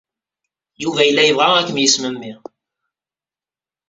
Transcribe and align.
Yuba 0.81 1.01
yella 1.07 1.23
yebɣa 1.25 1.49
ad 1.57 1.65
kem-yesmemmi. 1.69 2.33